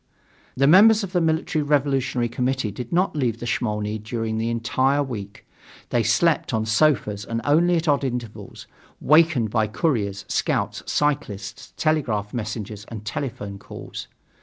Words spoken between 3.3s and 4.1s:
the Smolny